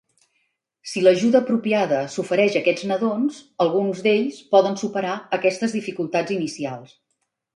Si 0.91 1.01
l'ajuda 1.07 1.41
apropiada 1.43 1.99
s'ofereix 2.13 2.55
a 2.55 2.63
aquests 2.63 2.87
nadons, 2.93 3.37
alguns 3.67 4.01
d'ells 4.07 4.41
poden 4.55 4.81
superar 4.85 5.13
aquestes 5.39 5.79
dificultats 5.79 6.37
inicials. 6.39 6.97